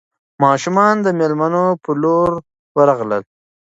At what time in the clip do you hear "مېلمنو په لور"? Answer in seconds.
1.19-2.29